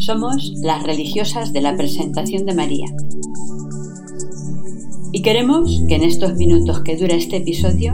Somos 0.00 0.54
las 0.62 0.82
religiosas 0.82 1.52
de 1.52 1.60
la 1.60 1.76
presentación 1.76 2.46
de 2.46 2.54
María. 2.54 2.86
Y 5.12 5.20
queremos 5.20 5.82
que 5.88 5.96
en 5.96 6.04
estos 6.04 6.36
minutos 6.36 6.80
que 6.80 6.96
dura 6.96 7.16
este 7.16 7.36
episodio 7.36 7.92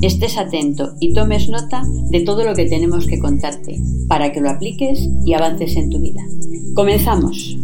estés 0.00 0.38
atento 0.38 0.94
y 1.00 1.14
tomes 1.14 1.48
nota 1.48 1.82
de 2.10 2.20
todo 2.20 2.44
lo 2.44 2.54
que 2.54 2.66
tenemos 2.66 3.08
que 3.08 3.18
contarte 3.18 3.80
para 4.06 4.30
que 4.30 4.40
lo 4.40 4.50
apliques 4.50 5.08
y 5.26 5.34
avances 5.34 5.74
en 5.74 5.90
tu 5.90 5.98
vida. 5.98 6.22
Comenzamos. 6.74 7.56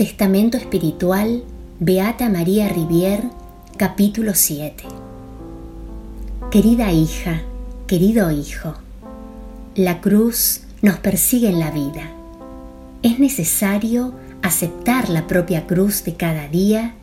Testamento 0.00 0.56
Espiritual 0.56 1.42
Beata 1.78 2.30
María 2.30 2.70
Rivier, 2.70 3.22
capítulo 3.76 4.32
7. 4.34 4.84
Querida 6.50 6.90
hija, 6.90 7.42
querido 7.86 8.30
hijo, 8.30 8.76
la 9.74 10.00
cruz 10.00 10.62
nos 10.80 10.96
persigue 11.00 11.50
en 11.50 11.60
la 11.60 11.70
vida. 11.70 12.10
Es 13.02 13.18
necesario 13.18 14.14
aceptar 14.40 15.10
la 15.10 15.26
propia 15.26 15.66
cruz 15.66 16.02
de 16.02 16.14
cada 16.14 16.48
día 16.48 16.94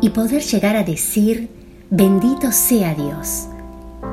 y 0.00 0.10
poder 0.10 0.42
llegar 0.44 0.76
a 0.76 0.84
decir, 0.84 1.48
bendito 1.90 2.52
sea 2.52 2.94
Dios, 2.94 3.48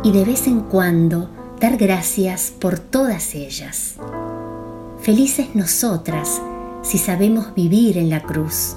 y 0.03 0.11
de 0.11 0.25
vez 0.25 0.47
en 0.47 0.61
cuando 0.61 1.29
dar 1.59 1.77
gracias 1.77 2.51
por 2.59 2.79
todas 2.79 3.35
ellas. 3.35 3.93
Felices 5.03 5.49
nosotras 5.53 6.41
si 6.83 6.97
sabemos 6.97 7.55
vivir 7.55 7.97
en 7.97 8.09
la 8.09 8.21
cruz, 8.21 8.75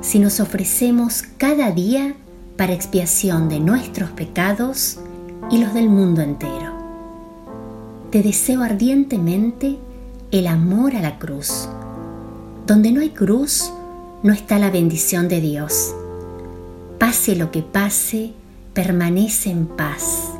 si 0.00 0.18
nos 0.18 0.38
ofrecemos 0.38 1.24
cada 1.38 1.72
día 1.72 2.14
para 2.56 2.74
expiación 2.74 3.48
de 3.48 3.58
nuestros 3.58 4.10
pecados 4.10 4.98
y 5.50 5.58
los 5.58 5.74
del 5.74 5.88
mundo 5.88 6.20
entero. 6.20 6.72
Te 8.10 8.22
deseo 8.22 8.62
ardientemente 8.62 9.78
el 10.30 10.46
amor 10.46 10.94
a 10.94 11.00
la 11.00 11.18
cruz. 11.18 11.68
Donde 12.66 12.92
no 12.92 13.00
hay 13.00 13.10
cruz, 13.10 13.72
no 14.22 14.32
está 14.32 14.58
la 14.58 14.70
bendición 14.70 15.28
de 15.28 15.40
Dios. 15.40 15.94
Pase 16.98 17.34
lo 17.34 17.50
que 17.50 17.62
pase, 17.62 18.32
permanece 18.74 19.50
en 19.50 19.66
paz, 19.66 20.32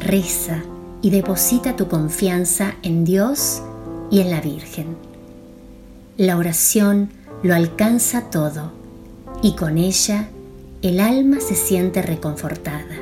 reza 0.00 0.62
y 1.00 1.10
deposita 1.10 1.76
tu 1.76 1.88
confianza 1.88 2.74
en 2.82 3.04
Dios 3.04 3.62
y 4.10 4.20
en 4.20 4.30
la 4.30 4.40
Virgen. 4.40 5.15
La 6.18 6.38
oración 6.38 7.10
lo 7.42 7.54
alcanza 7.54 8.30
todo 8.30 8.72
y 9.42 9.54
con 9.54 9.76
ella 9.76 10.28
el 10.80 11.00
alma 11.00 11.40
se 11.40 11.54
siente 11.54 12.00
reconfortada. 12.00 12.96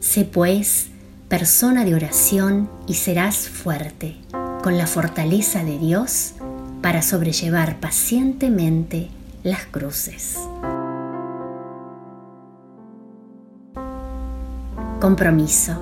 Sé 0.00 0.24
pues 0.24 0.88
persona 1.28 1.84
de 1.84 1.94
oración 1.94 2.68
y 2.88 2.94
serás 2.94 3.48
fuerte, 3.48 4.16
con 4.64 4.76
la 4.76 4.88
fortaleza 4.88 5.62
de 5.62 5.78
Dios 5.78 6.32
para 6.82 7.02
sobrellevar 7.02 7.78
pacientemente 7.78 9.10
las 9.44 9.66
cruces. 9.66 10.38
Compromiso. 15.00 15.74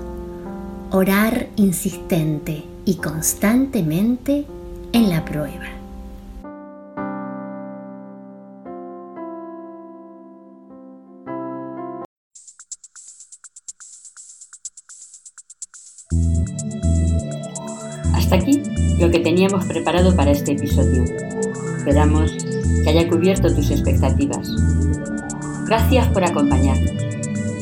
Orar 0.90 1.48
insistente 1.56 2.62
y 2.84 2.96
constantemente 2.96 4.44
en 4.92 5.08
la 5.08 5.24
prueba. 5.24 5.85
Hasta 18.26 18.38
aquí 18.38 18.60
lo 18.98 19.08
que 19.08 19.20
teníamos 19.20 19.66
preparado 19.66 20.16
para 20.16 20.32
este 20.32 20.50
episodio. 20.50 21.04
Esperamos 21.78 22.32
que 22.82 22.90
haya 22.90 23.08
cubierto 23.08 23.54
tus 23.54 23.70
expectativas. 23.70 24.50
Gracias 25.68 26.08
por 26.08 26.24
acompañarnos. 26.24 26.90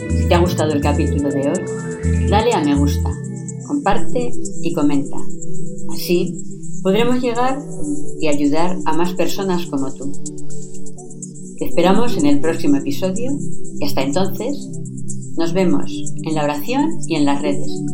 Si 0.08 0.26
te 0.26 0.34
ha 0.34 0.38
gustado 0.38 0.72
el 0.72 0.80
capítulo 0.80 1.28
de 1.28 1.50
hoy, 1.50 2.30
dale 2.30 2.54
a 2.54 2.64
me 2.64 2.74
gusta, 2.76 3.10
comparte 3.66 4.32
y 4.62 4.72
comenta. 4.72 5.18
Así 5.92 6.42
podremos 6.82 7.20
llegar 7.20 7.58
y 8.22 8.28
ayudar 8.28 8.78
a 8.86 8.94
más 8.94 9.12
personas 9.12 9.66
como 9.66 9.92
tú. 9.92 10.10
Te 11.58 11.66
esperamos 11.66 12.16
en 12.16 12.24
el 12.24 12.40
próximo 12.40 12.76
episodio 12.76 13.36
y 13.80 13.84
hasta 13.84 14.00
entonces 14.00 14.70
nos 15.36 15.52
vemos 15.52 15.92
en 16.22 16.34
la 16.34 16.44
oración 16.44 16.88
y 17.06 17.16
en 17.16 17.26
las 17.26 17.42
redes. 17.42 17.93